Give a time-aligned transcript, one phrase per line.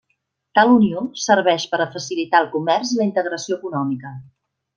[0.59, 4.17] Tal unió serveix per a facilitar el comerç i la integració econòmica.